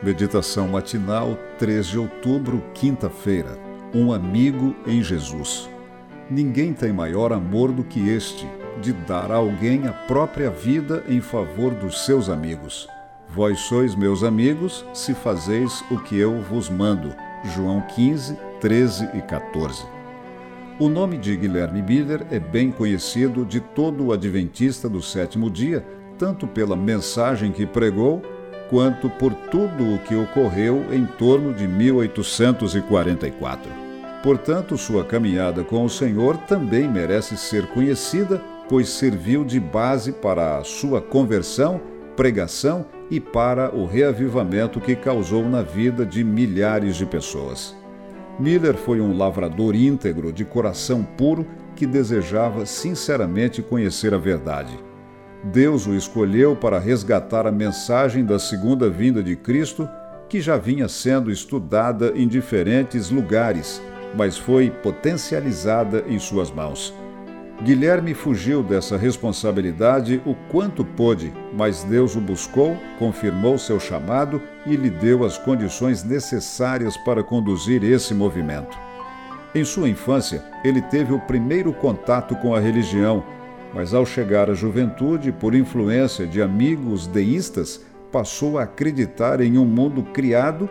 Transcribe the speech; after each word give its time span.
Meditação 0.00 0.68
matinal, 0.68 1.36
3 1.58 1.84
de 1.84 1.98
outubro, 1.98 2.62
quinta-feira. 2.72 3.58
Um 3.92 4.12
amigo 4.12 4.76
em 4.86 5.02
Jesus. 5.02 5.68
Ninguém 6.30 6.72
tem 6.72 6.92
maior 6.92 7.32
amor 7.32 7.72
do 7.72 7.82
que 7.82 8.08
este, 8.08 8.46
de 8.80 8.92
dar 8.92 9.32
a 9.32 9.36
alguém 9.36 9.88
a 9.88 9.92
própria 9.92 10.50
vida 10.50 11.02
em 11.08 11.20
favor 11.20 11.74
dos 11.74 12.04
seus 12.04 12.28
amigos. 12.28 12.86
Vós 13.28 13.58
sois 13.62 13.96
meus 13.96 14.22
amigos, 14.22 14.86
se 14.94 15.14
fazeis 15.14 15.84
o 15.90 15.98
que 15.98 16.16
eu 16.16 16.40
vos 16.42 16.70
mando. 16.70 17.12
João 17.56 17.80
15, 17.80 18.38
13 18.60 19.10
e 19.14 19.22
14. 19.22 19.84
O 20.78 20.88
nome 20.88 21.18
de 21.18 21.36
Guilherme 21.36 21.82
Miller 21.82 22.24
é 22.30 22.38
bem 22.38 22.70
conhecido 22.70 23.44
de 23.44 23.58
todo 23.58 24.06
o 24.06 24.12
adventista 24.12 24.88
do 24.88 25.02
sétimo 25.02 25.50
dia, 25.50 25.84
tanto 26.16 26.46
pela 26.46 26.76
mensagem 26.76 27.50
que 27.50 27.66
pregou, 27.66 28.22
quanto 28.68 29.10
por 29.10 29.34
tudo 29.34 29.94
o 29.94 29.98
que 29.98 30.14
ocorreu 30.14 30.84
em 30.92 31.04
torno 31.04 31.52
de 31.52 31.66
1844. 31.66 33.88
Portanto, 34.22 34.76
sua 34.76 35.04
caminhada 35.04 35.64
com 35.64 35.84
o 35.84 35.90
Senhor 35.90 36.36
também 36.38 36.88
merece 36.88 37.36
ser 37.36 37.66
conhecida, 37.68 38.42
pois 38.68 38.88
serviu 38.88 39.44
de 39.44 39.60
base 39.60 40.12
para 40.12 40.58
a 40.58 40.64
sua 40.64 41.00
conversão, 41.00 41.80
pregação 42.16 42.84
e 43.10 43.20
para 43.20 43.74
o 43.74 43.86
reavivamento 43.86 44.80
que 44.80 44.96
causou 44.96 45.48
na 45.48 45.62
vida 45.62 46.04
de 46.04 46.24
milhares 46.24 46.96
de 46.96 47.06
pessoas. 47.06 47.76
Miller 48.38 48.74
foi 48.74 49.00
um 49.00 49.16
lavrador 49.16 49.74
íntegro, 49.74 50.32
de 50.32 50.44
coração 50.44 51.02
puro, 51.02 51.46
que 51.74 51.86
desejava 51.86 52.66
sinceramente 52.66 53.62
conhecer 53.62 54.12
a 54.12 54.18
verdade. 54.18 54.87
Deus 55.44 55.86
o 55.86 55.94
escolheu 55.94 56.56
para 56.56 56.78
resgatar 56.78 57.46
a 57.46 57.52
mensagem 57.52 58.24
da 58.24 58.38
segunda 58.38 58.90
vinda 58.90 59.22
de 59.22 59.36
Cristo, 59.36 59.88
que 60.28 60.40
já 60.40 60.56
vinha 60.56 60.88
sendo 60.88 61.30
estudada 61.30 62.12
em 62.14 62.26
diferentes 62.26 63.10
lugares, 63.10 63.80
mas 64.16 64.36
foi 64.36 64.70
potencializada 64.70 66.04
em 66.08 66.18
suas 66.18 66.50
mãos. 66.50 66.92
Guilherme 67.62 68.14
fugiu 68.14 68.62
dessa 68.62 68.96
responsabilidade 68.96 70.20
o 70.24 70.34
quanto 70.50 70.84
pôde, 70.84 71.32
mas 71.56 71.82
Deus 71.82 72.14
o 72.14 72.20
buscou, 72.20 72.76
confirmou 72.98 73.58
seu 73.58 73.80
chamado 73.80 74.40
e 74.64 74.76
lhe 74.76 74.90
deu 74.90 75.24
as 75.24 75.38
condições 75.38 76.04
necessárias 76.04 76.96
para 76.98 77.22
conduzir 77.22 77.82
esse 77.82 78.14
movimento. 78.14 78.78
Em 79.54 79.64
sua 79.64 79.88
infância, 79.88 80.44
ele 80.62 80.80
teve 80.82 81.12
o 81.12 81.18
primeiro 81.20 81.72
contato 81.72 82.36
com 82.36 82.54
a 82.54 82.60
religião 82.60 83.24
mas 83.74 83.94
ao 83.94 84.06
chegar 84.06 84.50
à 84.50 84.54
juventude, 84.54 85.32
por 85.32 85.54
influência 85.54 86.26
de 86.26 86.40
amigos 86.40 87.06
deístas, 87.06 87.84
passou 88.10 88.58
a 88.58 88.62
acreditar 88.62 89.40
em 89.40 89.58
um 89.58 89.64
mundo 89.64 90.02
criado, 90.02 90.68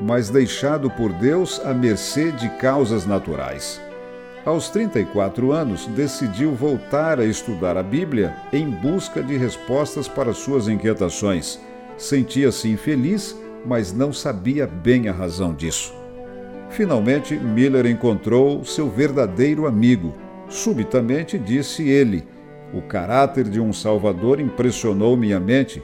mas 0.00 0.30
deixado 0.30 0.90
por 0.90 1.12
Deus 1.12 1.60
à 1.64 1.74
mercê 1.74 2.30
de 2.32 2.48
causas 2.58 3.04
naturais. 3.04 3.80
Aos 4.44 4.70
34 4.70 5.52
anos, 5.52 5.86
decidiu 5.88 6.54
voltar 6.54 7.18
a 7.18 7.24
estudar 7.24 7.76
a 7.76 7.82
Bíblia 7.82 8.34
em 8.52 8.70
busca 8.70 9.22
de 9.22 9.36
respostas 9.36 10.08
para 10.08 10.32
suas 10.32 10.68
inquietações. 10.68 11.60
Sentia-se 11.98 12.70
infeliz, 12.70 13.36
mas 13.66 13.92
não 13.92 14.12
sabia 14.12 14.66
bem 14.66 15.08
a 15.08 15.12
razão 15.12 15.52
disso. 15.52 15.92
Finalmente, 16.70 17.34
Miller 17.34 17.86
encontrou 17.86 18.64
seu 18.64 18.88
verdadeiro 18.88 19.66
amigo, 19.66 20.14
Subitamente 20.48 21.38
disse 21.38 21.88
ele: 21.88 22.26
O 22.72 22.80
caráter 22.80 23.44
de 23.48 23.60
um 23.60 23.72
Salvador 23.72 24.40
impressionou 24.40 25.16
minha 25.16 25.38
mente. 25.38 25.82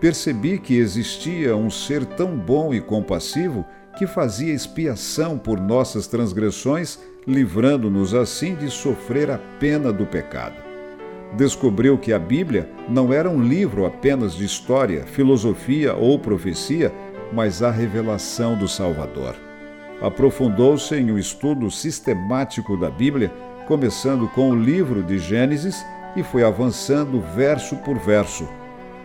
Percebi 0.00 0.58
que 0.58 0.76
existia 0.76 1.54
um 1.54 1.70
ser 1.70 2.04
tão 2.04 2.36
bom 2.36 2.72
e 2.72 2.80
compassivo 2.80 3.64
que 3.98 4.06
fazia 4.06 4.52
expiação 4.52 5.36
por 5.36 5.60
nossas 5.60 6.06
transgressões, 6.06 6.98
livrando-nos 7.26 8.14
assim 8.14 8.54
de 8.54 8.70
sofrer 8.70 9.30
a 9.30 9.38
pena 9.58 9.92
do 9.92 10.06
pecado. 10.06 10.56
Descobriu 11.36 11.98
que 11.98 12.12
a 12.12 12.18
Bíblia 12.18 12.68
não 12.88 13.12
era 13.12 13.28
um 13.28 13.42
livro 13.42 13.84
apenas 13.86 14.34
de 14.34 14.44
história, 14.44 15.04
filosofia 15.04 15.94
ou 15.94 16.18
profecia, 16.18 16.92
mas 17.32 17.62
a 17.62 17.70
revelação 17.70 18.58
do 18.58 18.66
Salvador. 18.66 19.36
Aprofundou-se 20.00 20.94
em 20.94 21.12
um 21.12 21.18
estudo 21.18 21.70
sistemático 21.70 22.76
da 22.76 22.90
Bíblia 22.90 23.30
começando 23.70 24.26
com 24.26 24.50
o 24.50 24.56
livro 24.56 25.00
de 25.00 25.16
Gênesis 25.16 25.86
e 26.16 26.24
foi 26.24 26.42
avançando 26.42 27.20
verso 27.20 27.76
por 27.76 27.96
verso. 28.00 28.48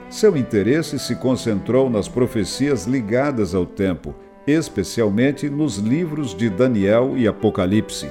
Seu 0.09 0.35
interesse 0.35 0.97
se 0.97 1.15
concentrou 1.17 1.87
nas 1.87 2.07
profecias 2.07 2.85
ligadas 2.85 3.53
ao 3.53 3.63
tempo, 3.63 4.15
especialmente 4.47 5.51
nos 5.51 5.77
livros 5.77 6.35
de 6.35 6.49
Daniel 6.49 7.13
e 7.15 7.27
Apocalipse. 7.27 8.09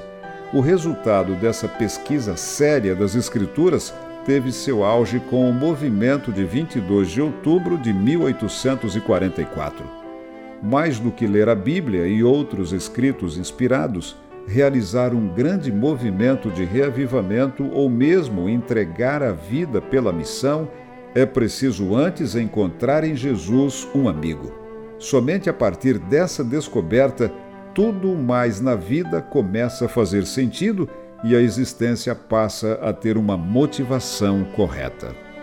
O 0.53 0.61
resultado 0.61 1.35
dessa 1.35 1.67
pesquisa 1.67 2.37
séria 2.37 2.95
das 2.95 3.17
Escrituras 3.17 3.93
teve 4.25 4.53
seu 4.53 4.85
auge 4.85 5.19
com 5.19 5.51
o 5.51 5.53
movimento 5.53 6.31
de 6.31 6.45
22 6.45 7.11
de 7.11 7.21
outubro 7.21 7.77
de 7.77 7.93
1844. 7.93 9.85
Mais 10.63 11.01
do 11.01 11.11
que 11.11 11.27
ler 11.27 11.49
a 11.49 11.55
Bíblia 11.57 12.07
e 12.07 12.23
outros 12.23 12.73
escritos 12.73 13.37
inspirados, 13.39 14.17
realizar 14.47 15.15
um 15.15 15.29
grande 15.29 15.73
movimento 15.73 16.51
de 16.51 16.65
reavivamento 16.65 17.69
ou 17.73 17.89
mesmo 17.89 18.49
entregar 18.49 19.23
a 19.23 19.33
vida 19.33 19.81
pela 19.81 20.13
missão, 20.13 20.69
é 21.15 21.25
preciso 21.25 21.95
antes 21.95 22.35
encontrar 22.35 23.05
em 23.05 23.15
Jesus 23.15 23.89
um 23.95 24.09
amigo. 24.09 24.53
Somente 24.99 25.49
a 25.49 25.53
partir 25.53 25.99
dessa 25.99 26.45
descoberta, 26.45 27.31
tudo 27.75 28.15
mais 28.15 28.61
na 28.61 28.75
vida 28.75 29.21
começa 29.21 29.87
a 29.87 29.89
fazer 29.89 30.27
sentido 30.27 30.89
e 31.25 31.35
a 31.35 31.41
existência 31.41 32.15
passa 32.15 32.75
a 32.83 32.93
ter 32.93 33.17
uma 33.17 33.37
motivação 33.37 34.45
correta. 34.55 35.34